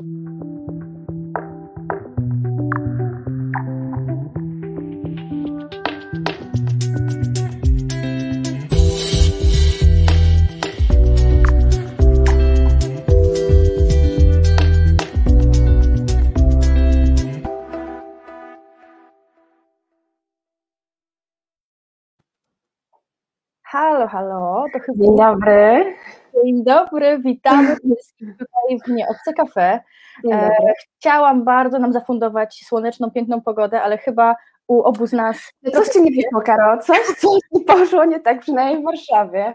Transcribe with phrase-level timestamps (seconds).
[0.00, 0.16] Halo,
[24.06, 25.04] halo, to chyba...
[25.04, 25.89] Dzień dobry.
[26.44, 29.80] Dzień dobry, witamy wszystkich tutaj w Nieobce Cafe.
[30.32, 30.50] E,
[30.98, 34.36] chciałam bardzo nam zafundować słoneczną, piękną pogodę, ale chyba
[34.66, 35.52] u obu z nas...
[35.72, 39.54] Coś Ci nie wyszło, Karo, coś, coś nie poszło nie tak, przynajmniej w Warszawie.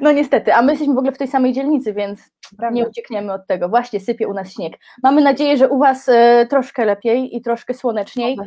[0.00, 2.20] No niestety, a my jesteśmy w ogóle w tej samej dzielnicy, więc
[2.58, 2.74] Prawda.
[2.74, 3.68] nie uciekniemy od tego.
[3.68, 4.72] Właśnie sypie u nas śnieg.
[5.02, 8.38] Mamy nadzieję, że u Was e, troszkę lepiej i troszkę słoneczniej.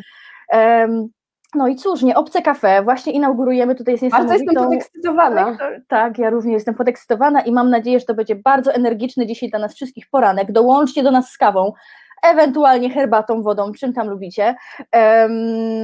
[1.55, 4.09] No i cóż, nie obce kafe, właśnie inaugurujemy tutaj jest.
[4.09, 5.57] Bardzo jestem podekscytowana.
[5.87, 9.59] Tak, ja również jestem podekscytowana i mam nadzieję, że to będzie bardzo energiczny dzisiaj dla
[9.59, 10.51] nas wszystkich poranek.
[10.51, 11.73] Dołączcie do nas z kawą,
[12.21, 14.55] ewentualnie herbatą, wodą, czym tam lubicie.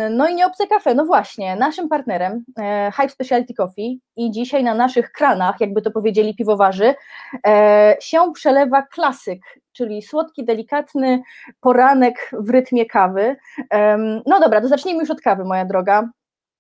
[0.10, 4.64] No i nie obce kafe, no właśnie, naszym partnerem e, Hype Specialty Coffee i dzisiaj
[4.64, 6.96] na naszych kranach, jakby to powiedzieli piwowarzy,
[7.48, 11.22] e, się przelewa klasyk, czyli słodki, delikatny
[11.60, 13.36] poranek w rytmie kawy.
[14.26, 16.10] No dobra, to zacznijmy już od kawy, moja droga.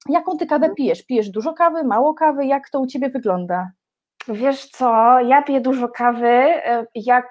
[0.09, 1.06] Jaką ty kawę pijesz?
[1.06, 2.45] Pijesz dużo kawy, mało kawy?
[2.45, 3.72] Jak to u ciebie wygląda?
[4.28, 6.28] Wiesz co, ja piję dużo kawy.
[6.28, 7.25] E, jak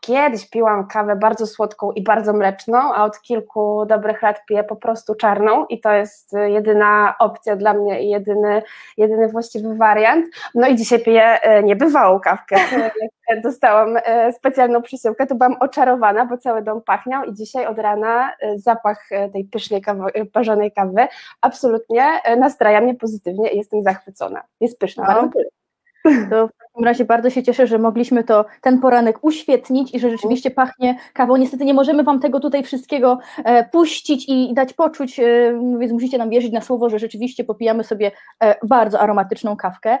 [0.00, 4.76] kiedyś piłam kawę bardzo słodką i bardzo mleczną, a od kilku dobrych lat piję po
[4.76, 8.62] prostu czarną i to jest jedyna opcja dla mnie i jedyny,
[8.96, 10.26] jedyny właściwy wariant.
[10.54, 12.56] No i dzisiaj piję e, niebywałą kawkę.
[13.42, 18.32] Dostałam e, specjalną przesyłkę, to byłam oczarowana, bo cały dom pachniał i dzisiaj od rana
[18.56, 21.08] zapach tej pysznej kawy, parzonej kawy
[21.40, 24.42] absolutnie nastraja mnie pozytywnie i jestem zachwycona.
[24.60, 25.14] Jest pyszna, no.
[25.14, 25.57] bardzo pyszna.
[26.30, 30.10] To w takim razie bardzo się cieszę, że mogliśmy to ten poranek uświetnić i że
[30.10, 31.36] rzeczywiście pachnie kawą.
[31.36, 35.24] Niestety nie możemy Wam tego tutaj wszystkiego e, puścić i dać poczuć, e,
[35.78, 38.10] więc musicie nam wierzyć na słowo, że rzeczywiście popijamy sobie
[38.42, 39.98] e, bardzo aromatyczną kawkę.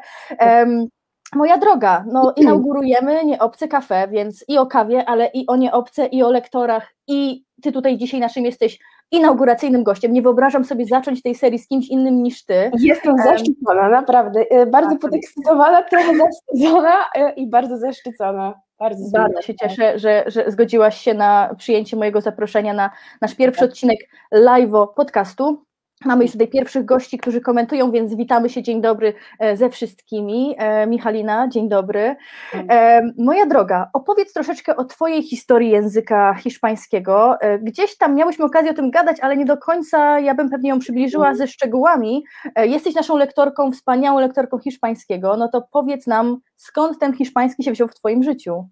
[1.34, 6.22] Moja droga, no inaugurujemy nieobce kafe, więc i o kawie, ale i o nieobce, i
[6.22, 8.78] o lektorach, i ty tutaj dzisiaj naszym jesteś
[9.10, 10.12] inauguracyjnym gościem.
[10.12, 12.70] Nie wyobrażam sobie zacząć tej serii z kimś innym niż ty.
[12.78, 14.40] Jestem zaszczycona, naprawdę.
[14.40, 18.54] Y, bardzo tak, podekscytowana, trochę zawstydzona y, i bardzo zaszczycona.
[18.78, 23.60] Bardzo, bardzo się cieszę, że, że zgodziłaś się na przyjęcie mojego zaproszenia na nasz pierwszy
[23.60, 23.68] tak.
[23.68, 23.98] odcinek
[24.32, 25.67] live podcastu.
[26.04, 30.54] Mamy już tutaj pierwszych gości, którzy komentują, więc witamy się, dzień dobry e, ze wszystkimi.
[30.58, 32.16] E, Michalina, dzień dobry.
[32.54, 37.36] E, moja droga, opowiedz troszeczkę o Twojej historii języka hiszpańskiego.
[37.62, 40.78] Gdzieś tam miałyśmy okazję o tym gadać, ale nie do końca ja bym pewnie ją
[40.78, 42.24] przybliżyła ze szczegółami.
[42.56, 47.88] Jesteś naszą lektorką, wspaniałą lektorką hiszpańskiego, no to powiedz nam, skąd ten hiszpański się wziął
[47.88, 48.68] w Twoim życiu?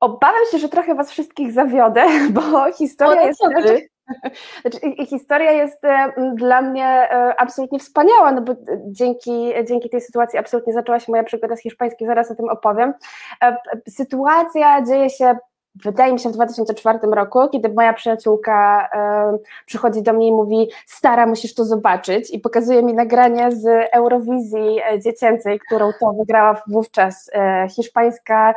[0.00, 3.40] Obawiam się, że trochę Was wszystkich zawiodę, bo historia jest...
[3.40, 3.88] Znaczy,
[5.10, 8.54] historia jest e, dla mnie e, absolutnie wspaniała, no bo
[8.86, 12.94] dzięki, dzięki tej sytuacji absolutnie zaczęła się moja przygoda z hiszpańskim, zaraz o tym opowiem.
[13.42, 13.56] E,
[13.88, 15.36] sytuacja dzieje się
[15.74, 20.68] wydaje mi się w 2004 roku, kiedy moja przyjaciółka e, przychodzi do mnie i mówi
[20.86, 27.30] stara, musisz to zobaczyć i pokazuje mi nagranie z Eurowizji dziecięcej, którą to wygrała wówczas
[27.32, 28.54] e, hiszpańska,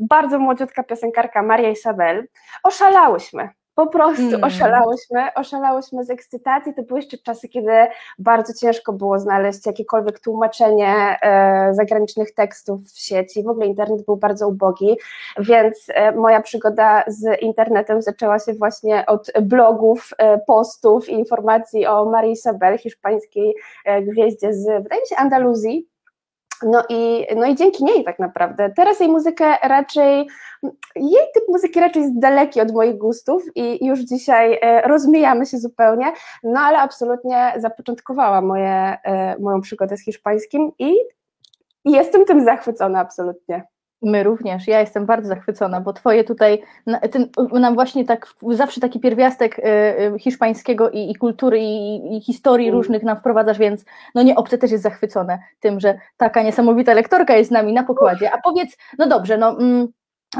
[0.00, 2.28] bardzo młodziutka piosenkarka Maria Isabel.
[2.62, 4.44] Oszalałyśmy, po prostu mm.
[4.44, 6.74] oszalałyśmy, oszalałyśmy z ekscytacji.
[6.74, 7.72] To były jeszcze czasy, kiedy
[8.18, 13.42] bardzo ciężko było znaleźć jakiekolwiek tłumaczenie e, zagranicznych tekstów w sieci.
[13.42, 14.96] W ogóle internet był bardzo ubogi,
[15.38, 21.86] więc e, moja przygoda z internetem zaczęła się właśnie od blogów, e, postów i informacji
[21.86, 23.54] o Marii Isabel, hiszpańskiej
[23.84, 25.91] e, gwieździe z, wydaje mi się, Andaluzji.
[26.62, 28.70] No i, no i dzięki niej tak naprawdę.
[28.76, 30.28] Teraz jej muzykę raczej,
[30.96, 35.58] jej typ muzyki raczej jest daleki od moich gustów i już dzisiaj e, rozmijamy się
[35.58, 36.12] zupełnie,
[36.42, 40.94] no ale absolutnie zapoczątkowała moje, e, moją przygodę z hiszpańskim i
[41.84, 43.66] jestem tym zachwycona absolutnie.
[44.02, 46.62] My również, ja jestem bardzo zachwycona, bo twoje tutaj,
[47.10, 49.62] ten, nam właśnie tak, zawsze taki pierwiastek y,
[50.14, 52.78] y, hiszpańskiego i, i kultury i, i historii mm.
[52.78, 53.84] różnych nam wprowadzasz, więc
[54.14, 57.82] no nie obce też jest zachwycone tym, że taka niesamowita lektorka jest z nami na
[57.82, 58.32] pokładzie.
[58.32, 59.88] A powiedz, no dobrze, no mm,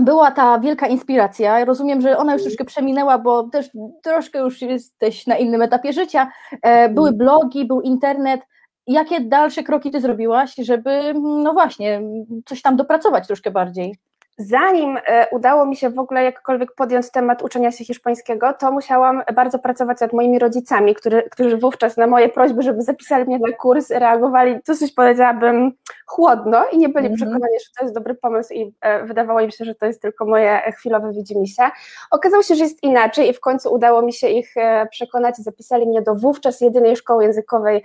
[0.00, 1.64] była ta wielka inspiracja.
[1.64, 3.70] Rozumiem, że ona już troszkę przeminęła, bo też
[4.02, 6.30] troszkę już jesteś na innym etapie życia.
[6.62, 7.18] E, były mm.
[7.18, 8.40] blogi, był internet
[8.86, 12.02] jakie dalsze kroki ty zrobiłaś, żeby, no właśnie,
[12.46, 13.96] coś tam dopracować troszkę bardziej?
[14.38, 19.22] Zanim e, udało mi się w ogóle jakkolwiek podjąć temat uczenia się hiszpańskiego, to musiałam
[19.34, 23.52] bardzo pracować nad moimi rodzicami, który, którzy wówczas na moje prośby, żeby zapisali mnie na
[23.52, 25.72] kurs, reagowali dosyć powiedziałabym
[26.06, 27.16] chłodno i nie byli mm -hmm.
[27.16, 30.26] przekonani, że to jest dobry pomysł i e, wydawało im się, że to jest tylko
[30.26, 31.62] moje chwilowe widzimisię.
[32.10, 35.42] Okazało się, że jest inaczej i w końcu udało mi się ich e, przekonać i
[35.42, 37.82] zapisali mnie do wówczas jedynej szkoły językowej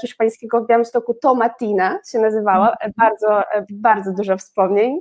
[0.00, 2.94] hiszpańskiego w Białymstoku, Tomatina się nazywała, mm -hmm.
[2.96, 5.00] bardzo, bardzo dużo wspomnień.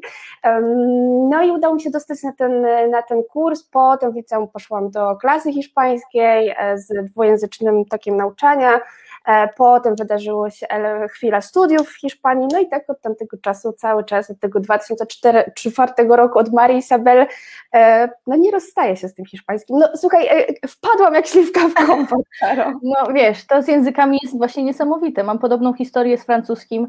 [1.30, 2.62] No i udało mi się dostać na ten,
[2.92, 3.64] na ten kurs.
[3.64, 8.80] Potem w liceum poszłam do klasy hiszpańskiej e, z dwujęzycznym tokiem nauczania.
[9.26, 10.68] E, potem wydarzyło się
[11.12, 15.92] chwila studiów w Hiszpanii, no i tak od tamtego czasu cały czas, od tego 2004
[16.10, 17.28] roku, od Marii Isabel,
[17.74, 19.78] e, no nie rozstaję się z tym hiszpańskim.
[19.80, 20.30] No słuchaj,
[20.68, 22.20] wpadłam jak śliwka w kompot,
[22.84, 25.24] No wiesz, to z językami jest właśnie niesamowite.
[25.24, 26.88] Mam podobną historię z francuskim.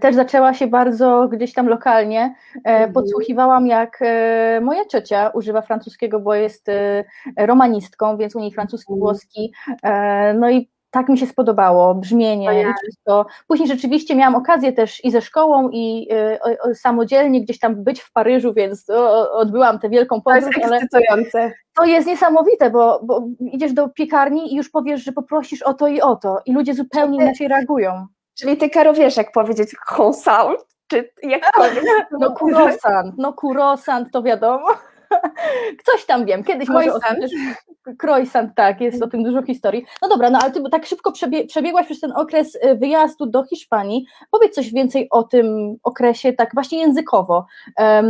[0.00, 2.34] Też zaczęła się bardzo gdzieś tam lokalnie.
[2.64, 2.92] Mhm.
[2.92, 4.00] Podsłuchiwałam, jak
[4.60, 6.66] moja ciocia używa francuskiego, bo jest
[7.36, 9.00] romanistką, więc u niej francuski, mhm.
[9.00, 9.52] włoski.
[10.34, 13.26] No i tak mi się spodobało, brzmienie i wszystko.
[13.48, 16.08] Później rzeczywiście miałam okazję też i ze szkołą, i
[16.70, 20.54] y, samodzielnie gdzieś tam być w Paryżu, więc o, odbyłam tę wielką podróż.
[20.54, 21.52] To jest ekscytujące.
[21.76, 25.88] To jest niesamowite, bo, bo, idziesz do piekarni i już powiesz, że poprosisz o to
[25.88, 28.06] i o to i ludzie zupełnie ty, inaczej reagują.
[28.38, 31.84] Czyli ty, Karo, wiesz jak powiedzieć croissant, czy jakkolwiek?
[32.20, 34.66] No croissant, no croissant to wiadomo.
[35.86, 37.18] Coś tam wiem, kiedyś croissant.
[37.20, 39.84] może Croissant, tak, jest o tym dużo historii.
[40.02, 43.44] No dobra, no ale ty tak szybko przebie przebiegłaś przez ten okres y, wyjazdu do
[43.44, 44.06] Hiszpanii.
[44.30, 47.46] Powiedz coś więcej o tym okresie, tak właśnie językowo.
[47.78, 48.06] Um,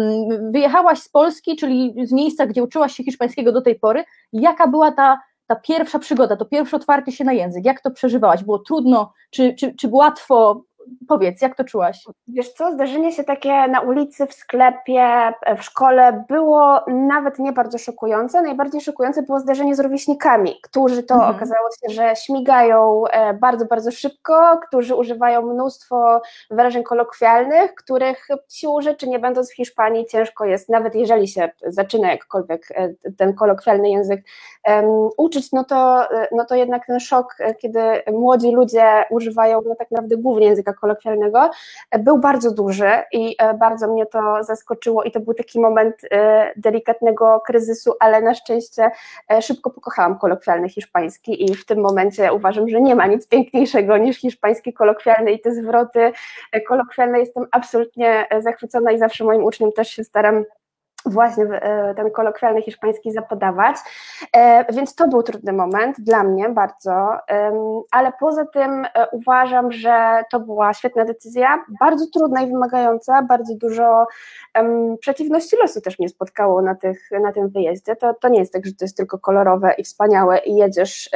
[0.52, 4.04] wyjechałaś z Polski, czyli z miejsca, gdzie uczyłaś się hiszpańskiego do tej pory.
[4.32, 5.18] Jaka była ta
[5.50, 8.44] ta pierwsza przygoda, to pierwsze otwarcie się na język, jak to przeżywałaś?
[8.44, 10.64] Było trudno, czy, czy, czy łatwo?
[11.08, 12.04] Powiedz, jak to czułaś?
[12.28, 17.78] Wiesz co, zdarzenie się takie na ulicy, w sklepie, w szkole było nawet nie bardzo
[17.78, 18.42] szokujące.
[18.42, 21.36] Najbardziej szokujące było zdarzenie z rówieśnikami, którzy to mhm.
[21.36, 26.20] okazało się, że śmigają e, bardzo, bardzo szybko, którzy używają mnóstwo
[26.50, 32.10] wyrażeń kolokwialnych, których siłą rzeczy nie będąc w Hiszpanii ciężko jest, nawet jeżeli się zaczyna
[32.10, 34.20] jakkolwiek e, ten kolokwialny język
[34.68, 34.84] um,
[35.16, 37.80] uczyć, no to, e, no to jednak ten szok, kiedy
[38.12, 41.50] młodzi ludzie używają no tak naprawdę głównie języka kolokwialnego,
[41.98, 46.52] był bardzo duży i e, bardzo mnie to zaskoczyło i to był taki moment e,
[46.56, 48.90] delikatnego kryzysu, ale na szczęście
[49.30, 53.96] e, szybko pokochałam kolokwialny hiszpański i w tym momencie uważam, że nie ma nic piękniejszego
[53.96, 56.12] niż hiszpański kolokwialny i te zwroty
[56.68, 57.20] kolokwialne.
[57.20, 60.44] Jestem absolutnie zachwycona i zawsze moim uczniom też się staram
[61.06, 63.76] właśnie e, ten kolokwialny hiszpański zapodawać,
[64.36, 67.18] e, więc to był trudny moment dla mnie bardzo,
[67.90, 73.54] ale poza tym e, uważam, że to była świetna decyzja, bardzo trudna i wymagająca, bardzo
[73.54, 74.06] dużo
[75.00, 78.66] przeciwności losu też mnie spotkało na, tych, na tym wyjeździe, to, to nie jest tak,
[78.66, 81.10] że to jest tylko kolorowe i wspaniałe i jedziesz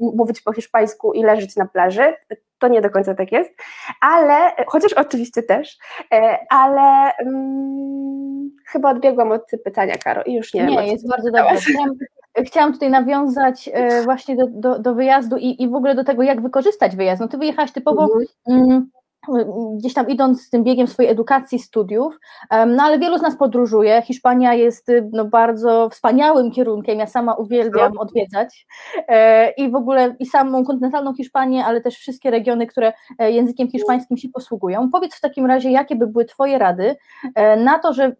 [0.00, 2.14] mówić po hiszpańsku i leżeć na plaży,
[2.58, 3.50] to nie do końca tak jest,
[4.00, 5.78] ale, chociaż oczywiście też,
[6.50, 8.19] ale um,
[8.72, 11.56] chyba odbiegłam od pytania, Karo, i już nie Nie, jest bardzo dobrze.
[11.56, 11.90] Chciałam,
[12.46, 16.22] chciałam tutaj nawiązać e, właśnie do, do, do wyjazdu i, i w ogóle do tego,
[16.22, 17.20] jak wykorzystać wyjazd.
[17.20, 18.26] No ty wyjechałaś typowo mhm.
[18.48, 18.90] mm,
[19.78, 22.18] gdzieś tam idąc z tym biegiem swojej edukacji, studiów,
[22.50, 24.02] no ale wielu z nas podróżuje.
[24.02, 28.66] Hiszpania jest y, no, bardzo wspaniałym kierunkiem, ja sama uwielbiam odwiedzać
[29.08, 33.70] e, i w ogóle i samą kontynentalną Hiszpanię, ale też wszystkie regiony, które e, językiem
[33.70, 34.90] hiszpańskim się posługują.
[34.90, 36.96] Powiedz w takim razie, jakie by były Twoje rady
[37.34, 38.16] e, na to, że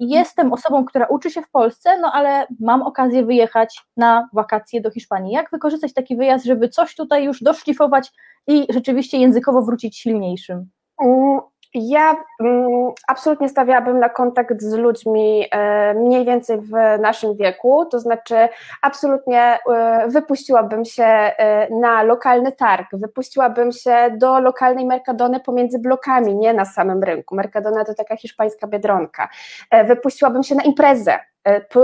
[0.00, 4.90] jestem osobą, która uczy się w Polsce, no ale mam okazję wyjechać na wakacje do
[4.90, 5.32] Hiszpanii.
[5.32, 8.12] Jak wykorzystać taki wyjazd, żeby coś tutaj już doszlifować
[8.46, 10.70] i rzeczywiście językowo wrócić silniejszym?
[11.02, 11.40] Mm,
[11.74, 16.70] ja mm, absolutnie stawiałabym na kontakt z ludźmi e, mniej więcej w
[17.00, 18.48] naszym wieku, to znaczy
[18.82, 26.36] absolutnie e, wypuściłabym się e, na lokalny targ, wypuściłabym się do lokalnej Mercadony pomiędzy blokami,
[26.36, 27.34] nie na samym rynku.
[27.34, 29.28] Mercadona to taka hiszpańska biedronka.
[29.86, 31.18] Wypuściłabym się na imprezę,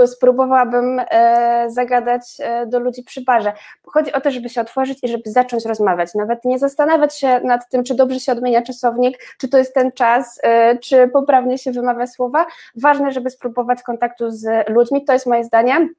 [0.05, 3.53] spróbowałabym e, zagadać e, do ludzi przy barze.
[3.83, 6.13] Chodzi o to, żeby się otworzyć i żeby zacząć rozmawiać.
[6.15, 9.91] Nawet nie zastanawiać się nad tym, czy dobrze się odmienia czasownik, czy to jest ten
[9.91, 10.41] czas,
[10.81, 12.45] czy poprawnie się wymawia słowa.
[12.75, 15.05] Ważne, żeby spróbować kontaktu z ludźmi.
[15.05, 15.89] To jest moje zdanie.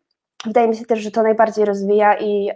[0.46, 2.50] Wydaje mi się też, że to najbardziej rozwija i,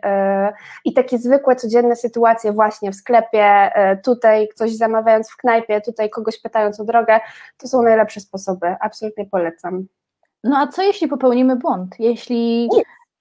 [0.84, 3.70] i takie zwykłe, codzienne sytuacje właśnie w sklepie,
[4.04, 7.20] tutaj ktoś zamawiając w knajpie, tutaj kogoś pytając o drogę,
[7.58, 8.76] to są najlepsze sposoby.
[8.80, 9.86] Absolutnie polecam.
[10.44, 11.94] No a co jeśli popełnimy błąd?
[11.98, 12.68] Jeśli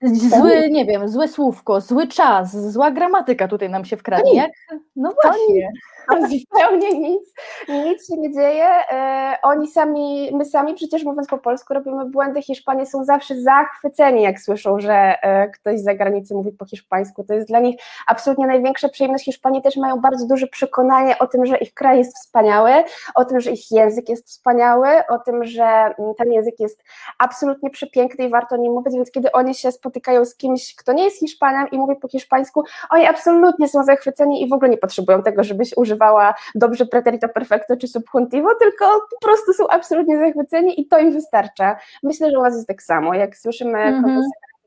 [0.04, 4.36] zły, nie wiem, złe słówko, zły czas, zła gramatyka tutaj nam się wkradnie.
[4.36, 4.52] Jak?
[4.96, 5.70] No właśnie.
[6.32, 7.34] zupełnie nic,
[7.70, 8.66] nic się nie dzieje.
[8.92, 12.42] E, oni sami, my sami przecież mówiąc po polsku robimy błędy.
[12.42, 17.24] Hiszpanie są zawsze zachwyceni, jak słyszą, że e, ktoś z zagranicy mówi po hiszpańsku.
[17.24, 19.26] To jest dla nich absolutnie największa przyjemność.
[19.26, 22.72] Hiszpanie też mają bardzo duże przekonanie o tym, że ich kraj jest wspaniały,
[23.16, 26.84] o tym, że ich język jest wspaniały, o tym, że mm, ten język jest
[27.18, 30.94] absolutnie przepiękny i warto o nim mówić, więc kiedy oni się spotykają z kimś, kto
[30.94, 34.78] nie jest Hiszpanem i mówi po hiszpańsku, oni absolutnie są zachwyceni i w ogóle nie
[34.78, 40.82] potrzebują tego, żebyś używała dobrze preterito perfecto czy subjuntivo, tylko po prostu są absolutnie zachwyceni
[40.82, 41.76] i to im wystarcza.
[42.04, 44.22] Myślę, że u nas jest tak samo, jak słyszymy mm -hmm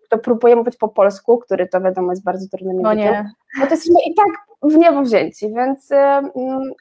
[0.06, 3.30] kto próbuje mówić po polsku, który to wiadomo jest bardzo trudnym językiem,
[3.60, 6.30] no to jesteśmy i tak w niebo wzięci, więc y, y,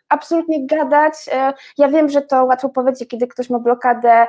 [0.10, 1.14] absolutnie gadać.
[1.28, 4.28] Y, ja wiem, że to łatwo powiedzieć, kiedy ktoś ma blokadę,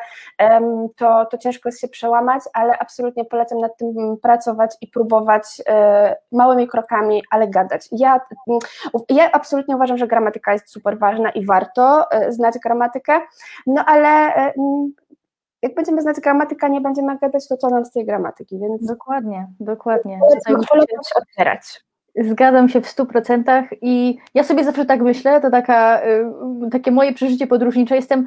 [0.96, 6.16] to, to ciężko jest się przełamać, ale absolutnie polecam nad tym pracować i próbować e,
[6.32, 7.88] małymi krokami, ale gadać.
[7.92, 8.20] Ja,
[9.08, 13.20] ja absolutnie uważam, że gramatyka jest super ważna i warto znać gramatykę,
[13.66, 14.32] no ale
[15.64, 18.86] jak będziemy znać gramatykę, nie będziemy gadać, to co nam z tej gramatyki, więc...
[18.86, 20.20] Dokładnie, dokładnie.
[20.46, 21.84] Polecam się otwierać.
[22.16, 26.90] Zgadzam się w stu procentach i ja sobie zawsze tak myślę, to taka, y, takie
[26.90, 28.26] moje przeżycie podróżnicze, jestem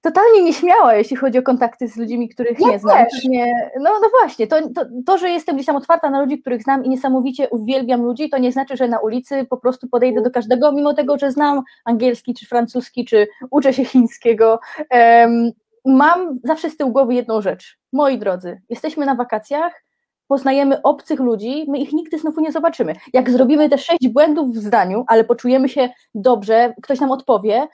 [0.00, 3.06] totalnie nieśmiała, jeśli chodzi o kontakty z ludźmi, których ja nie znam.
[3.28, 6.62] Nie, no, no właśnie, to, to, to, że jestem gdzieś tam otwarta na ludzi, których
[6.62, 10.30] znam i niesamowicie uwielbiam ludzi, to nie znaczy, że na ulicy po prostu podejdę do
[10.30, 14.60] każdego, mimo tego, że znam angielski, czy francuski, czy uczę się chińskiego.
[14.90, 15.52] Um,
[15.84, 17.78] mam zawsze z tyłu głowy jedną rzecz.
[17.92, 19.84] Moi drodzy, jesteśmy na wakacjach,
[20.28, 22.94] poznajemy obcych ludzi, my ich nigdy znowu nie zobaczymy.
[23.12, 27.68] Jak zrobimy te sześć błędów w zdaniu, ale poczujemy się dobrze, ktoś nam odpowie,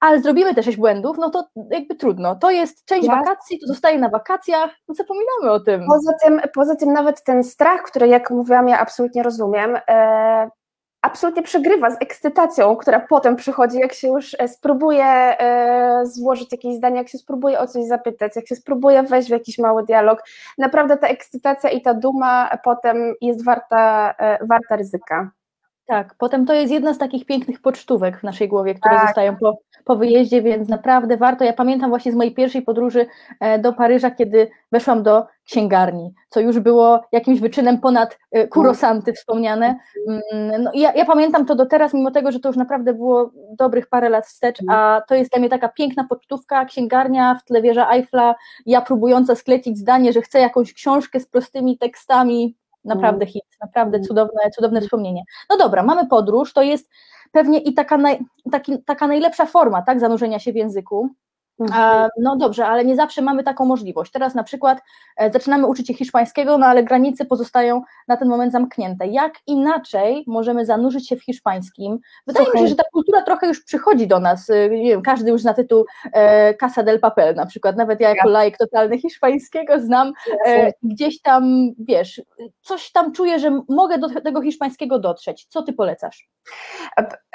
[0.00, 2.36] ale zrobimy te sześć błędów, no to jakby trudno.
[2.36, 3.16] To jest część ja.
[3.16, 5.82] wakacji, to zostaje na wakacjach, no zapominamy o tym.
[5.86, 10.50] Poza tym, poza tym nawet ten strach, który jak mówiłam, ja absolutnie rozumiem, e,
[11.02, 16.76] absolutnie przegrywa z ekscytacją, która potem przychodzi, jak się już e, spróbuje e, złożyć jakieś
[16.76, 20.22] zdanie, jak się spróbuje o coś zapytać, jak się spróbuje wejść w jakiś mały dialog.
[20.58, 25.41] Naprawdę ta ekscytacja i ta duma potem jest warta, e, warta ryzyka.
[25.92, 29.06] Tak, potem to jest jedna z takich pięknych pocztówek w naszej głowie, które tak.
[29.06, 31.44] zostają po, po wyjeździe, więc naprawdę warto.
[31.44, 33.06] Ja pamiętam właśnie z mojej pierwszej podróży
[33.40, 39.12] e, do Paryża, kiedy weszłam do księgarni, co już było jakimś wyczynem ponad e, kurosanty
[39.12, 39.78] wspomniane.
[40.08, 43.30] Mm, no, ja, ja pamiętam to do teraz, mimo tego, że to już naprawdę było
[43.58, 47.62] dobrych parę lat wstecz, a to jest dla mnie taka piękna pocztówka, księgarnia, w tle
[47.62, 48.34] wieża Eiffla,
[48.66, 54.06] ja próbująca sklecić zdanie, że chcę jakąś książkę z prostymi tekstami, Naprawdę hit, naprawdę mm.
[54.06, 55.22] cudowne, cudowne wspomnienie.
[55.50, 56.90] No dobra, mamy podróż, to jest
[57.32, 58.18] pewnie i taka, naj,
[58.52, 61.08] taki, taka najlepsza forma tak, zanurzenia się w języku.
[61.60, 62.08] Mhm.
[62.20, 64.12] No dobrze, ale nie zawsze mamy taką możliwość.
[64.12, 64.78] Teraz na przykład
[65.16, 69.06] e, zaczynamy uczyć się hiszpańskiego, no ale granice pozostają na ten moment zamknięte.
[69.06, 71.98] Jak inaczej możemy zanurzyć się w hiszpańskim?
[72.26, 74.50] Wydaje mi się, że ta kultura trochę już przychodzi do nas.
[74.50, 77.76] E, nie wiem, każdy już zna tytuł e, Casa del Papel na przykład.
[77.76, 80.12] Nawet ja jako laik totalny hiszpańskiego znam
[80.82, 82.22] gdzieś tam, wiesz,
[82.60, 85.46] coś tam czuję, że mogę do tego hiszpańskiego dotrzeć.
[85.48, 86.28] Co ty polecasz?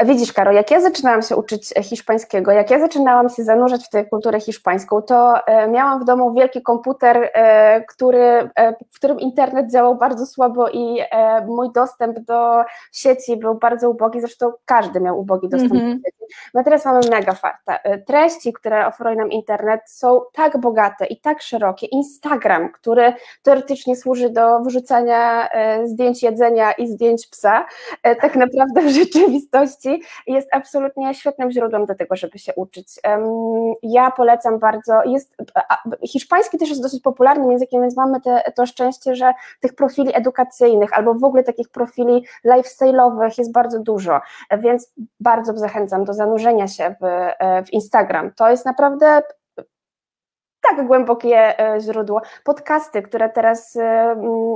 [0.06, 4.06] Widzisz, Karo, jak ja zaczynałam się uczyć hiszpańskiego, jak ja zaczynałam się zanurzać w tę
[4.06, 9.72] kulturę hiszpańską, to e, miałam w domu wielki komputer, e, który, e, w którym internet
[9.72, 11.02] działał bardzo słabo i
[11.48, 15.88] mój dostęp do sieci był bardzo ubogi, zresztą każdy miał ubogi dostęp mm -hmm.
[15.88, 16.02] do mhm.
[16.06, 16.36] sieci.
[16.54, 17.80] No teraz mamy mega farta.
[18.08, 21.88] Treści, które oferuje nam internet są tak bogate i tak szerokie.
[21.88, 25.50] Instagram, który teoretycznie służy do wyrzucania
[25.86, 27.66] zdjęć jedzenia i zdjęć psa,
[28.22, 32.88] tak naprawdę w rzeczywistości jest absolutnie świetnym źródłem do tego, żeby się uczyć.
[33.84, 35.36] Ja polecam bardzo, jest,
[36.08, 40.94] hiszpański też jest dosyć popularnym językiem, więc mamy te, to szczęście, że tych profili edukacyjnych
[40.94, 44.20] albo w ogóle takich profili lifestyle'owych jest bardzo dużo,
[44.58, 47.06] więc bardzo zachęcam do zanurzenia się w,
[47.68, 48.32] w Instagram.
[48.34, 49.22] To jest naprawdę
[50.62, 52.22] tak głębokie e, źródło.
[52.44, 54.16] Podcasty, które teraz e,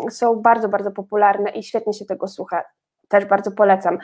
[0.10, 2.64] są bardzo, bardzo popularne i świetnie się tego słucha
[3.12, 3.98] też bardzo polecam.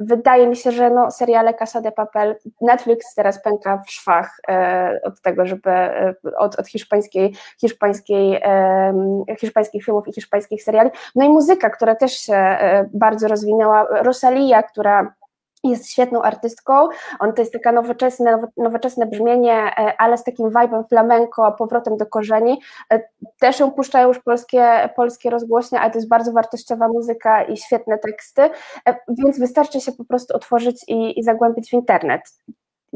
[0.00, 5.00] Wydaje mi się, że no, seriale Casa de Papel, Netflix teraz pęka w szwach e,
[5.04, 8.42] od tego, żeby e, od, od hiszpańskiej, hiszpańskiej,
[9.40, 10.90] hiszpańskich filmów i hiszpańskich seriali.
[11.14, 13.86] No i muzyka, która też się e, bardzo rozwinęła.
[13.90, 15.14] Rosalia, która
[15.70, 20.88] jest świetną artystką, on to jest taka nowoczesne, nowoczesne brzmienie, e, ale z takim vibe'em
[20.88, 22.60] flamenco, powrotem do korzeni.
[22.92, 23.00] E,
[23.38, 27.98] też ją puszczają już polskie, polskie rozgłośnie, ale to jest bardzo wartościowa muzyka i świetne
[27.98, 28.42] teksty,
[28.88, 32.22] e, więc wystarczy się po prostu otworzyć i, i zagłębić w internet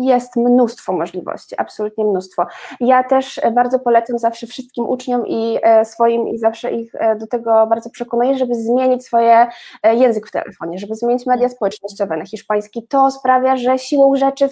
[0.00, 2.46] jest mnóstwo możliwości, absolutnie mnóstwo.
[2.80, 7.90] Ja też bardzo polecam zawsze wszystkim uczniom i swoim i zawsze ich do tego bardzo
[7.90, 9.46] przekonuję, żeby zmienić swoje
[9.84, 12.86] język w telefonie, żeby zmienić media społecznościowe na hiszpański.
[12.88, 14.48] To sprawia, że siłą rzeczy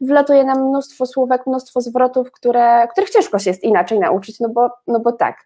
[0.00, 4.70] wlatuje nam mnóstwo słówek, mnóstwo zwrotów, które, których ciężko się jest inaczej nauczyć, no bo,
[4.86, 5.36] no bo tak.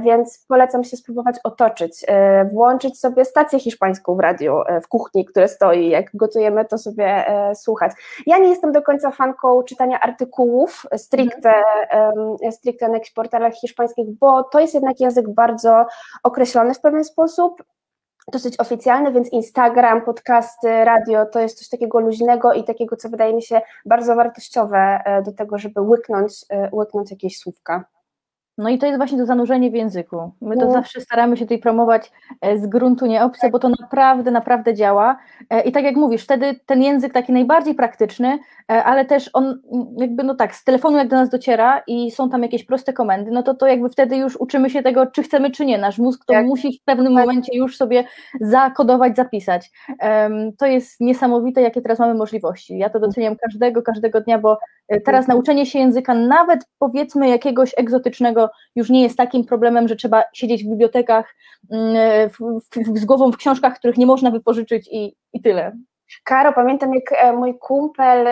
[0.00, 2.04] Więc polecam się spróbować otoczyć,
[2.52, 7.92] włączyć sobie stację hiszpańską w radiu, w kuchni, które stoi, jak gotujemy, to sobie słuchać.
[8.26, 11.52] Ja nie jestem do końca fanką czytania artykułów stricte,
[11.90, 12.52] mm.
[12.52, 15.86] stricte na jakichś portalach hiszpańskich, bo to jest jednak język bardzo
[16.22, 17.62] określony w pewien sposób,
[18.32, 23.34] dosyć oficjalny, więc Instagram, podcasty, radio to jest coś takiego luźnego i takiego, co wydaje
[23.34, 27.84] mi się bardzo wartościowe e, do tego, żeby łyknąć, e, łyknąć jakieś słówka.
[28.58, 30.30] No i to jest właśnie to zanurzenie w języku.
[30.40, 30.72] My to no.
[30.72, 35.16] zawsze staramy się tutaj promować e, z gruntu nie obce, bo to naprawdę, naprawdę działa.
[35.50, 38.38] E, I tak jak mówisz, wtedy ten język taki najbardziej praktyczny,
[38.72, 39.62] e, ale też on
[39.96, 43.30] jakby no tak, z telefonu jak do nas dociera i są tam jakieś proste komendy,
[43.30, 45.78] no to to jakby wtedy już uczymy się tego, czy chcemy, czy nie.
[45.78, 46.46] Nasz mózg to tak.
[46.46, 47.26] musi w pewnym tak.
[47.26, 48.04] momencie już sobie
[48.40, 49.70] zakodować, zapisać.
[50.58, 52.78] To jest niesamowite, jakie teraz mamy możliwości.
[52.78, 55.26] Ja to doceniam każdego, każdego dnia, bo teraz mhm.
[55.26, 60.64] nauczenie się języka, nawet powiedzmy jakiegoś egzotycznego, już nie jest takim problemem, że trzeba siedzieć
[60.64, 61.34] w bibliotekach
[61.70, 62.38] mm, w,
[62.94, 65.72] w, z głową w książkach, których nie można wypożyczyć i, i tyle.
[66.24, 68.28] Karo, pamiętam jak e, mój kumpel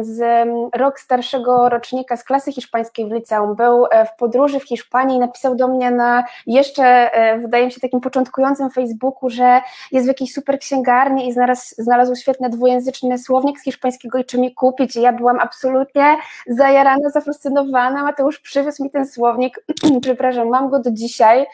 [0.00, 5.16] z rok starszego rocznika z klasy hiszpańskiej w liceum był e, w podróży w Hiszpanii
[5.16, 9.60] i napisał do mnie na jeszcze, e, wydaje mi się, takim początkującym Facebooku, że
[9.92, 14.38] jest w jakiejś super księgarni i znalazł, znalazł świetny dwujęzyczny słownik z hiszpańskiego i czy
[14.38, 14.96] mi kupić.
[14.96, 18.02] I ja byłam absolutnie zajarana, zafascynowana.
[18.02, 19.64] Mateusz przywiózł mi ten słownik,
[20.02, 21.46] przepraszam, mam go do dzisiaj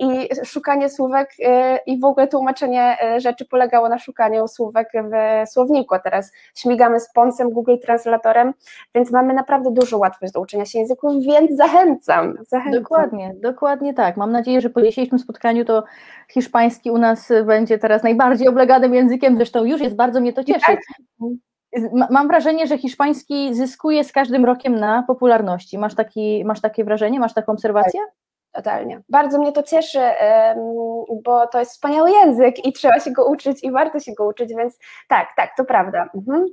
[0.00, 1.30] i szukanie słówek
[1.86, 7.12] i w ogóle tłumaczenie rzeczy polegało na szukaniu słówek w słowniku, a teraz śmigamy z
[7.12, 8.52] Ponsem, Google Translatorem,
[8.94, 12.82] więc mamy naprawdę dużo łatwość do uczenia się języków, więc zachęcam, zachęcam.
[12.82, 14.16] Dokładnie, dokładnie tak.
[14.16, 15.84] Mam nadzieję, że po dzisiejszym spotkaniu to
[16.30, 20.66] hiszpański u nas będzie teraz najbardziej obleganym językiem, zresztą już jest, bardzo mnie to cieszy.
[20.66, 20.78] Tak.
[22.10, 25.78] Mam wrażenie, że hiszpański zyskuje z każdym rokiem na popularności.
[25.78, 28.00] Masz, taki, masz takie wrażenie, masz taką obserwację?
[28.56, 29.00] Totalnie.
[29.08, 30.00] Bardzo mnie to cieszy,
[31.24, 34.54] bo to jest wspaniały język i trzeba się go uczyć i warto się go uczyć,
[34.54, 36.08] więc tak, tak, to prawda.
[36.14, 36.46] Mhm.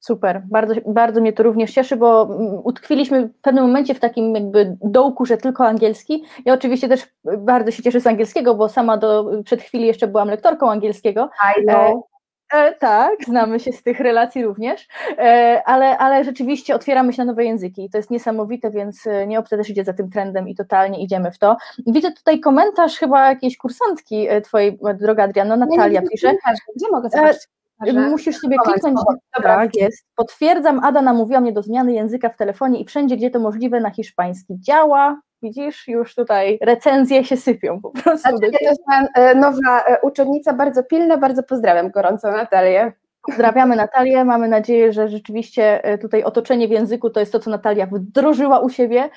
[0.00, 4.34] Super, bardzo, bardzo mnie to również cieszy, bo mm, utkwiliśmy w pewnym momencie w takim
[4.34, 6.24] jakby dołku, że tylko angielski.
[6.44, 10.28] Ja oczywiście też bardzo się cieszę z angielskiego, bo sama do, przed chwili jeszcze byłam
[10.28, 11.30] lektorką angielskiego.
[11.58, 12.11] I know.
[12.52, 14.88] E, tak, znamy się z tych relacji również,
[15.18, 19.26] e, ale, ale rzeczywiście otwieramy się na nowe języki i to jest niesamowite, więc e,
[19.26, 21.56] Nieobce też idzie za tym trendem i totalnie idziemy w to.
[21.86, 26.34] Widzę tutaj komentarz chyba jakiejś kursantki twojej, droga Adriano, Natalia nie, nie, pisze.
[26.76, 27.48] Gdzie mogę zobaczyć?
[28.10, 29.00] Musisz sobie kliknąć.
[29.36, 30.06] Dobra, tak, jest.
[30.16, 33.90] Potwierdzam, Ada namówiła mnie do zmiany języka w telefonie i wszędzie, gdzie to możliwe, na
[33.90, 35.20] hiszpański działa.
[35.42, 38.28] Widzisz, już tutaj recenzje się sypią po prostu.
[38.28, 42.92] Znaczy, ja też mam e, nowa e, uczennica, bardzo pilna, bardzo pozdrawiam gorąco Natalię.
[43.26, 47.50] Pozdrawiamy Natalię, mamy nadzieję, że rzeczywiście e, tutaj otoczenie w języku to jest to, co
[47.50, 49.10] Natalia wdrożyła u siebie.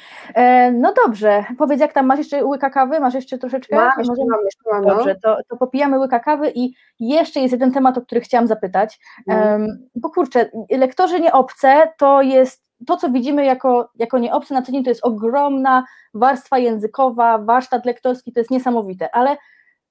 [0.73, 3.75] No dobrze, powiedz jak tam, masz jeszcze łyka kawy, masz jeszcze troszeczkę?
[3.75, 4.83] Mam, jeszcze mam, jeszcze mam.
[4.83, 4.95] No.
[4.95, 8.99] Dobrze, to, to popijamy łyka kawy i jeszcze jest jeden temat, o który chciałam zapytać,
[9.27, 9.87] mm.
[9.95, 14.71] bo kurczę, lektorzy nie obce to jest to, co widzimy jako, jako nieobce na co
[14.71, 15.83] dzień, to jest ogromna
[16.13, 19.37] warstwa językowa, warsztat lektorski, to jest niesamowite, ale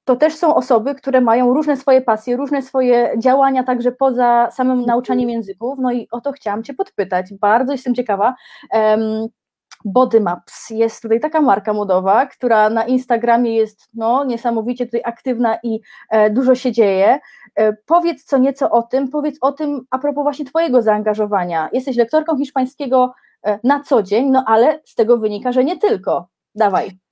[0.04, 4.84] to też są osoby, które mają różne swoje pasje, różne swoje działania także poza samym
[4.84, 8.34] nauczaniem języków, no i o to chciałam Cię podpytać, bardzo jestem ciekawa,
[8.72, 9.28] um,
[9.84, 10.70] Body Maps.
[10.70, 16.30] Jest tutaj taka marka modowa, która na Instagramie jest no, niesamowicie tutaj aktywna i e,
[16.30, 17.18] dużo się dzieje.
[17.56, 21.68] E, powiedz co nieco o tym, powiedz o tym a propos właśnie Twojego zaangażowania.
[21.72, 23.14] Jesteś lektorką hiszpańskiego
[23.46, 26.28] e, na co dzień, no ale z tego wynika, że nie tylko.
[26.54, 27.04] Dawaj.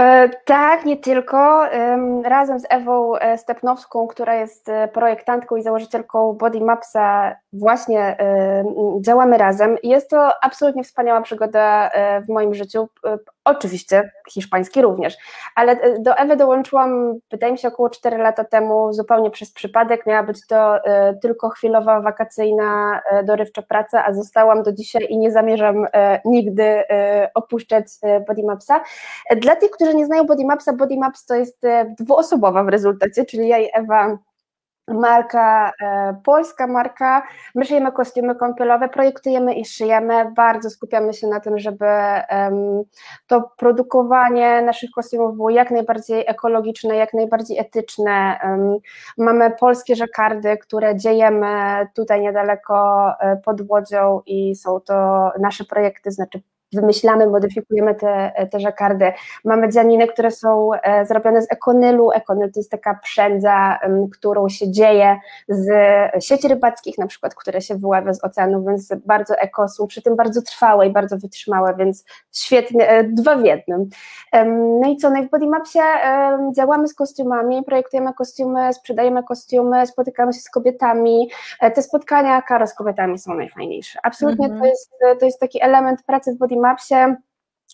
[0.00, 1.64] E, tak, nie tylko.
[2.24, 8.16] Razem z Ewą e, Stepnowską, która jest e, projektantką i założycielką Body Mapsa, właśnie
[9.00, 9.76] działamy razem.
[9.82, 11.90] Jest to absolutnie wspaniała przygoda
[12.26, 12.88] w moim życiu.
[13.44, 15.16] Oczywiście hiszpański również,
[15.56, 20.06] ale do Ewy dołączyłam, wydaje mi się, około 4 lata temu, zupełnie przez przypadek.
[20.06, 20.78] Miała być to
[21.22, 25.86] tylko chwilowa, wakacyjna, dorywcza praca, a zostałam do dzisiaj i nie zamierzam
[26.24, 26.82] nigdy
[27.34, 27.84] opuszczać
[28.28, 28.80] Body Mapsa.
[29.36, 31.62] Dla tych, którzy nie znają Bodymapsa, Bodymaps to jest
[32.00, 34.18] dwuosobowa w rezultacie, czyli ja i Ewa
[34.88, 37.22] marka, e, polska marka.
[37.54, 40.32] My szyjemy kostiumy kąpielowe, projektujemy i szyjemy.
[40.36, 41.86] Bardzo skupiamy się na tym, żeby
[43.26, 48.38] to produkowanie naszych kostiumów było jak najbardziej ekologiczne, jak najbardziej etyczne.
[49.18, 56.10] Mamy polskie żakardy, które dziejemy tutaj niedaleko e, pod Łodzią i są to nasze projekty,
[56.10, 56.42] znaczy
[56.72, 59.12] wymyślamy, modyfikujemy te, te żakardy.
[59.44, 62.10] Mamy dzianiny, które są e, zrobione z ekonylu.
[62.12, 63.78] Ekonyl to jest taka przędza,
[64.12, 65.16] którą się dzieje
[65.48, 65.70] z
[66.24, 70.16] sieci rybackich, na przykład, które się wyławia z oceanu, więc bardzo eko, są przy tym
[70.16, 73.88] bardzo trwałe i bardzo wytrzymałe, więc świetnie, e, dwa w jednym.
[74.80, 75.78] No i co, no i w Bodymapsie
[76.56, 81.30] działamy z kostiumami, projektujemy kostiumy, sprzedajemy kostiumy, spotykamy się z kobietami.
[81.60, 83.98] E, te spotkania, Karo, z kobietami są najfajniejsze.
[84.02, 84.60] Absolutnie mm -hmm.
[84.60, 87.16] to, jest, to jest taki element pracy w Bodymapsie, Mapsie,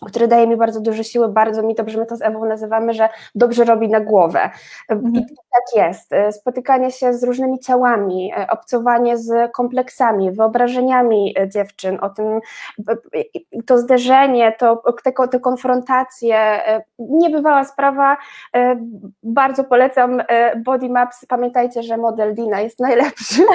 [0.05, 3.09] który daje mi bardzo dużo siły, bardzo mi dobrze, my to z Ewą nazywamy, że
[3.35, 4.49] dobrze robi na głowę.
[4.89, 5.15] Mhm.
[5.15, 6.11] I tak jest.
[6.31, 12.39] Spotykanie się z różnymi ciałami, obcowanie z kompleksami, wyobrażeniami dziewczyn, o tym,
[13.65, 16.61] to zderzenie, to, te, te konfrontacje,
[16.99, 18.17] niebywała sprawa,
[19.23, 20.21] bardzo polecam
[20.57, 23.43] Body Maps, pamiętajcie, że model Dina jest najlepszy.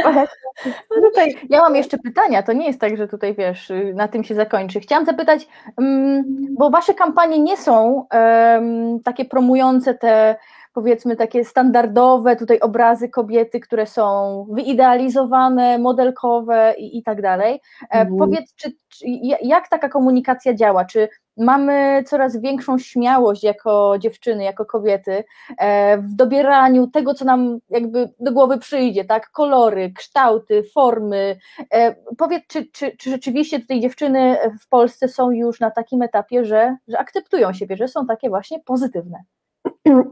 [0.91, 4.25] No tutaj, ja mam jeszcze pytania, to nie jest tak, że tutaj wiesz, na tym
[4.25, 4.81] się zakończy.
[4.81, 10.37] Chciałam zapytać, mm, bo wasze kampanie nie są um, takie promujące te
[10.75, 17.61] powiedzmy takie standardowe tutaj obrazy kobiety, które są wyidealizowane, modelkowe i, i tak dalej.
[17.83, 18.19] E, mhm.
[18.19, 19.05] Powiedz, czy, czy,
[19.43, 20.85] jak taka komunikacja działa?
[20.85, 25.25] Czy mamy coraz większą śmiałość jako dziewczyny, jako kobiety
[25.59, 29.31] e, w dobieraniu tego, co nam jakby do głowy przyjdzie, tak?
[29.31, 31.37] Kolory, kształty, formy.
[31.73, 36.45] E, powiedz, czy, czy, czy rzeczywiście tutaj dziewczyny w Polsce są już na takim etapie,
[36.45, 39.25] że, że akceptują siebie, że są takie właśnie pozytywne?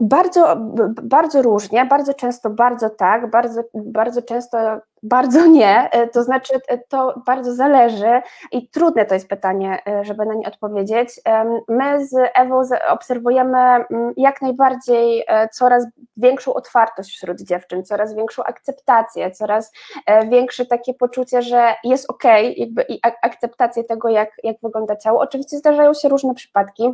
[0.01, 0.55] Bardzo,
[1.03, 4.57] bardzo różnie, bardzo często bardzo tak, bardzo, bardzo często
[5.03, 10.05] bardzo nie, e, to znaczy e, to bardzo zależy i trudne to jest pytanie, e,
[10.05, 11.21] żeby na nie odpowiedzieć.
[11.67, 15.85] My z Ewą obserwujemy mm, jak najbardziej coraz
[16.17, 19.71] większą otwartość wśród dziewczyn, coraz większą akceptację, coraz
[20.29, 22.23] większe takie poczucie, że jest ok,
[22.57, 25.19] jakby i akceptację tego, jak, jak wygląda ciało.
[25.19, 26.93] Oczywiście zdarzają się różne przypadki,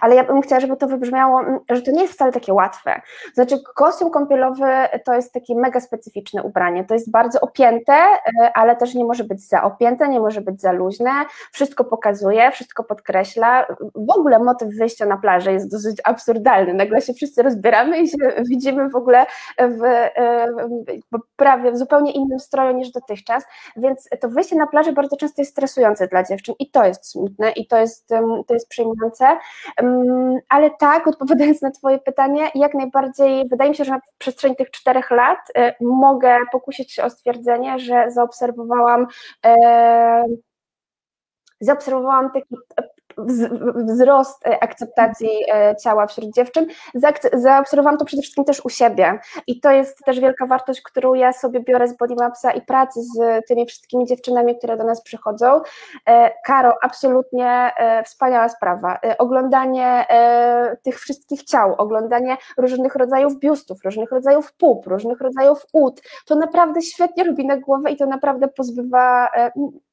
[0.00, 3.00] ale ja bym chciała, żeby to wybrzmiało, mm, że to nie jest wcale takie łatwe.
[3.34, 4.66] Znaczy, kostium kąpielowy
[5.04, 6.84] to jest takie mega specyficzne ubranie.
[6.84, 10.60] To jest bardzo opięte, e, ale też nie może być za opięte, nie może być
[10.60, 11.10] za luźne.
[11.52, 13.66] Wszystko pokazuje, wszystko podkreśla.
[13.94, 16.74] W ogóle motyw wyjścia na plażę jest dosyć absurdalny.
[16.74, 18.16] Nagle się wszyscy rozbieramy i się
[18.50, 19.26] widzimy w ogóle
[19.58, 20.46] w, e,
[21.12, 23.44] w prawie w zupełnie innym stroju niż dotychczas.
[23.76, 27.50] Więc to wyjście na plażę bardzo często jest stresujące dla dziewczyn i to jest smutne
[27.50, 28.08] i to jest,
[28.46, 29.36] to jest przejmujące.
[30.48, 34.70] Ale tak, odpowiadając na Twoje pytanie, jak najbardziej wydaje mi się, że na przestrzeni tych
[34.70, 39.06] czterech lat y, mogę pokusić się o stwierdzenie, że zaobserwowałam
[39.46, 40.24] e,
[41.60, 42.56] zaobserwowałam taki
[43.74, 46.66] wzrost e, akceptacji e, ciała wśród dziewczyn.
[47.32, 51.32] Zaobserwowałam to przede wszystkim też u siebie i to jest też wielka wartość, którą ja
[51.32, 55.60] sobie biorę z Bodymapsa i pracy z tymi wszystkimi dziewczynami, które do nas przychodzą.
[56.08, 57.72] E, Karo, absolutnie
[58.04, 58.98] wspaniała sprawa.
[59.18, 60.06] Oglądanie
[60.82, 66.82] tych wszystkich ciał, oglądanie różnych rodzajów biustów, różnych rodzajów pup, różnych rodzajów ud, to naprawdę
[66.82, 69.30] świetnie robi na głowę i to naprawdę pozbywa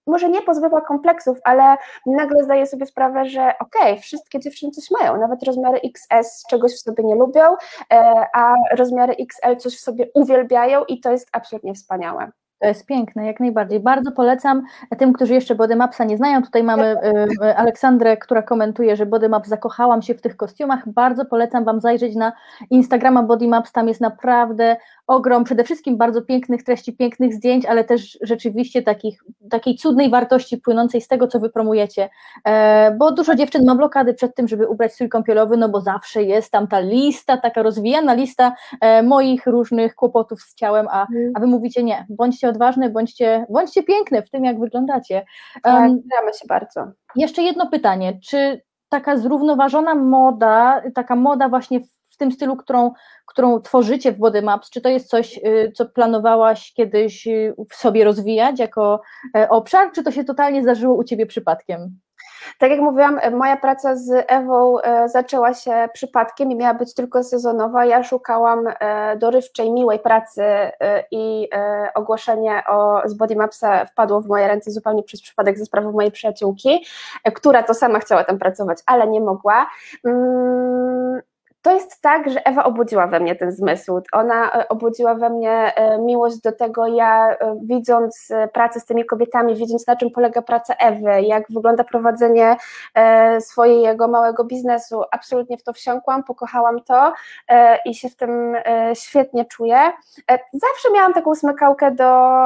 [0.09, 4.91] może nie pozbywa kompleksów, ale nagle zdaje sobie sprawę, że okej, okay, wszystkie dziewczyny coś
[4.91, 7.55] mają, nawet rozmiary XS czegoś w sobie nie lubią,
[7.93, 12.31] e, a rozmiary XL coś w sobie uwielbiają i to jest absolutnie wspaniałe.
[12.59, 13.79] To jest piękne, jak najbardziej.
[13.79, 14.63] Bardzo polecam
[14.97, 16.41] tym, którzy jeszcze Bodymapsa nie znają.
[16.43, 16.95] Tutaj mamy
[17.43, 20.89] y, Aleksandrę, która komentuje, że Bodymap zakochałam się w tych kostiumach.
[20.89, 22.33] Bardzo polecam Wam zajrzeć na
[22.69, 23.71] Instagrama Bodymaps.
[23.71, 24.77] Tam jest naprawdę
[25.09, 30.57] ogrom przede wszystkim bardzo pięknych treści, pięknych zdjęć, ale też rzeczywiście takich, takiej cudnej wartości
[30.57, 32.09] płynącej z tego, co wy promujecie,
[32.45, 36.23] e, bo dużo dziewczyn ma blokady przed tym, żeby ubrać strój kąpielowy, no bo zawsze
[36.23, 41.39] jest tam ta lista, taka rozwijana lista e, moich różnych kłopotów z ciałem, a, a
[41.39, 45.25] wy mówicie nie, bądźcie odważne, bądźcie, bądźcie piękne w tym, jak wyglądacie.
[45.63, 46.01] Tak, um,
[46.39, 46.87] się bardzo.
[47.15, 52.91] Jeszcze jedno pytanie, czy taka zrównoważona moda, taka moda właśnie w tym stylu, którą
[53.29, 57.75] którą tworzycie w Body Maps, czy to jest coś, y, co planowałaś kiedyś y, w
[57.75, 59.01] sobie rozwijać jako
[59.35, 61.99] e, obszar, czy to się totalnie zdarzyło u Ciebie przypadkiem?
[62.57, 66.93] Tak jak mówiłam, e, moja praca z Ewą e, zaczęła się przypadkiem i miała być
[66.93, 67.85] tylko sezonowa.
[67.85, 68.67] Ja szukałam
[69.17, 70.43] dorywczej, miłej pracy
[71.11, 71.49] i
[71.95, 76.11] ogłoszenie o, z Body Mapsa wpadło w moje ręce zupełnie przez przypadek ze sprawą mojej
[76.11, 76.85] przyjaciółki,
[77.33, 79.67] która to sama chciała tam pracować, ale nie mogła.
[81.61, 84.01] To jest tak, że Ewa obudziła we mnie ten zmysł.
[84.11, 89.05] Ona e, obudziła we mnie e, miłość do tego, ja e, widząc pracę z tymi
[89.05, 92.55] kobietami, widząc na czym polega praca Ewy, jak wygląda prowadzenie
[93.39, 97.13] swojego małego biznesu, absolutnie w to wsiąkłam, pokochałam to
[97.85, 98.55] i się w tym
[98.93, 99.77] świetnie czuję.
[100.53, 102.05] Zawsze miałam taką smykałkę do,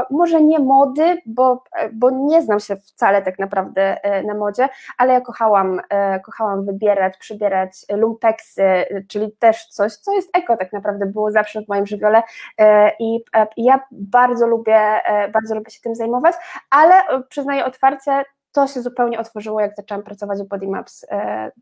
[0.10, 5.21] może nie mody, bo, bo nie znam się wcale tak naprawdę na modzie, ale ja
[5.21, 5.82] kochałam,
[6.26, 11.68] kochałam wybierać, przybierać lumpeksy, czyli też coś, co jest eko tak naprawdę, było zawsze w
[11.68, 12.24] moim żywiole
[12.58, 16.36] e, i e, ja bardzo lubię, e, bardzo lubię się tym zajmować,
[16.70, 16.94] ale
[17.30, 21.06] przyznaję otwarcie, to się zupełnie otworzyło, jak zaczęłam pracować w Body Maps.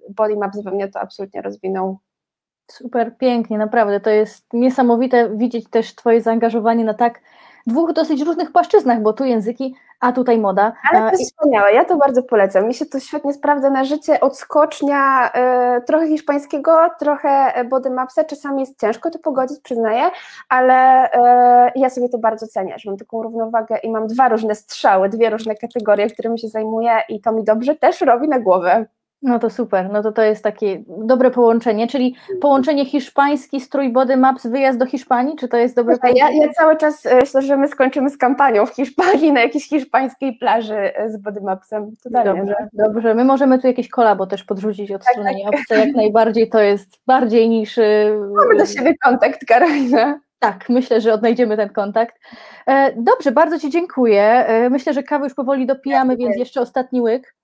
[0.10, 2.00] Body Maps we mnie to absolutnie rozwinął.
[2.72, 4.00] Super, pięknie, naprawdę.
[4.00, 7.22] To jest niesamowite widzieć też Twoje zaangażowanie na tak
[7.68, 10.74] dwóch dosyć różnych płaszczyznach, bo tu języki, a tutaj moda.
[10.92, 12.68] Ale to jest wspaniałe, ja to bardzo polecam.
[12.68, 15.32] Mi się to świetnie sprawdza na życie, odskocznia
[15.78, 18.24] y, trochę hiszpańskiego, trochę body mapsa.
[18.24, 20.04] Czasami jest ciężko to pogodzić, przyznaję,
[20.50, 24.56] ale y, ja sobie to bardzo cenię, że mam taką równowagę i mam dwa różne
[24.56, 28.86] strzały, dwie różne kategorie, którymi się zajmuję i to mi dobrze też robi na głowę.
[29.22, 34.18] No to super, no to to jest takie dobre połączenie, czyli połączenie hiszpański, strój body
[34.18, 36.38] maps, wyjazd do Hiszpanii, czy to jest dobre połączenie?
[36.38, 39.70] Ja, ja cały czas e, myślę, że my skończymy z kampanią w Hiszpanii na jakiejś
[39.70, 41.92] hiszpańskiej plaży e, z body mapsem.
[42.04, 42.40] Totalnie.
[42.40, 45.30] Dobrze, dobrze, my możemy tu jakieś kolabo też podrzucić od tak, strony
[45.70, 45.78] tak.
[45.78, 47.78] jak najbardziej to jest bardziej niż...
[47.78, 50.20] E, Mamy do siebie kontakt, Karolina.
[50.40, 52.20] Tak, myślę, że odnajdziemy ten kontakt.
[52.96, 54.46] Dobrze, bardzo Ci dziękuję.
[54.70, 57.36] Myślę, że kawę już powoli dopijamy, więc jeszcze ostatni łyk.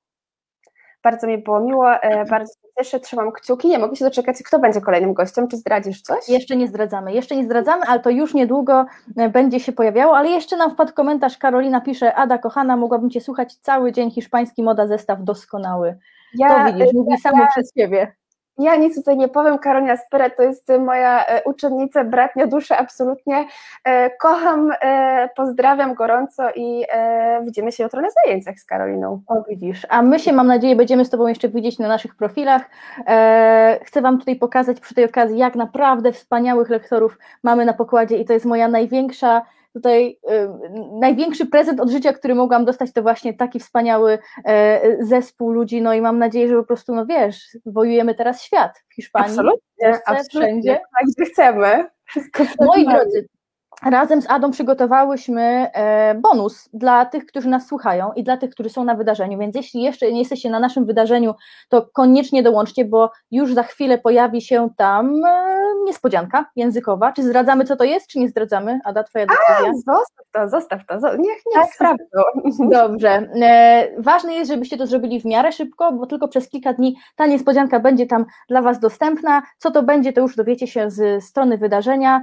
[1.08, 2.28] Bardzo mi było miło, e, mhm.
[2.28, 3.68] bardzo się cieszę, trzymam kciuki.
[3.68, 5.48] Nie mogę się doczekać, kto będzie kolejnym gościem.
[5.48, 6.30] Czy zdradzisz coś?
[6.30, 8.86] Jeszcze nie zdradzamy, jeszcze nie zdradzamy, ale to już niedługo
[9.18, 10.18] e, będzie się pojawiało.
[10.18, 14.64] Ale jeszcze nam wpadł komentarz, Karolina pisze, Ada kochana, mogłabym Cię słuchać cały dzień, hiszpański
[14.64, 15.98] moda zestaw doskonały.
[16.34, 18.12] Ja, to widzisz, mówi ja, samo ja, przez Ciebie.
[18.58, 23.48] Ja nic tutaj nie powiem, Karolina Speret to jest moja e, uczennica, bratnia duszy, absolutnie.
[23.84, 26.86] E, kocham, e, pozdrawiam gorąco i
[27.44, 29.22] widzimy się jutro na zajęciach z Karoliną.
[29.28, 29.88] O, widzisz.
[29.90, 32.62] A my się, mam nadzieję, będziemy z Tobą jeszcze widzieć na naszych profilach.
[33.84, 38.26] Chcę Wam tutaj pokazać przy tej okazji, jak naprawdę wspaniałych lektorów mamy na pokładzie i
[38.26, 39.42] to jest moja największa
[39.78, 40.50] tutaj y,
[41.00, 45.94] największy prezent od życia, który mogłam dostać, to właśnie taki wspaniały y, zespół ludzi, no
[45.94, 49.30] i mam nadzieję, że po prostu, no wiesz, wojujemy teraz świat w Hiszpanii.
[49.30, 50.40] Absolutnie, absolutnie.
[50.42, 50.74] wszędzie.
[50.74, 51.86] Tak, gdzie chcemy.
[52.06, 53.28] Wszystko Moi drodzy,
[53.86, 55.42] Razem z Adą przygotowałyśmy
[55.74, 59.56] e, bonus dla tych, którzy nas słuchają i dla tych, którzy są na wydarzeniu, więc
[59.56, 61.36] jeśli jeszcze nie jesteście na naszym wydarzeniu,
[61.70, 67.12] to koniecznie dołączcie, bo już za chwilę pojawi się tam e, niespodzianka językowa.
[67.12, 68.80] Czy zdradzamy, co to jest, czy nie zdradzamy?
[68.84, 69.72] Ada, twoja decyzja.
[69.72, 72.22] A, zostaw to, zostaw to, niech, niech tak, sprawdzą.
[72.80, 73.10] Dobrze.
[73.42, 77.26] E, ważne jest, żebyście to zrobili w miarę szybko, bo tylko przez kilka dni ta
[77.26, 79.42] niespodzianka będzie tam dla Was dostępna.
[79.58, 82.22] Co to będzie, to już dowiecie się z strony wydarzenia.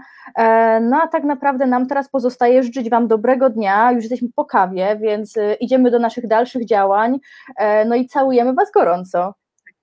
[0.81, 3.93] No a tak naprawdę naprawdę nam teraz pozostaje życzyć Wam dobrego dnia.
[3.93, 7.19] Już jesteśmy po kawie, więc y, idziemy do naszych dalszych działań.
[7.57, 9.35] E, no i całujemy Was gorąco.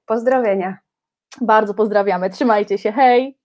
[0.05, 0.77] Pozdrowienia.
[1.41, 2.29] Bardzo pozdrawiamy.
[2.29, 2.91] Trzymajcie się.
[2.91, 3.40] Hej!